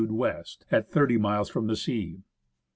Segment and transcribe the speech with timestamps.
[0.07, 2.23] W., at thirty miles from the sea.